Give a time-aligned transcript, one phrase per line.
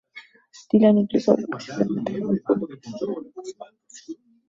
[0.69, 3.77] Dylan incluso habla ocasionalmente con el público, ahora una cosa del pasado.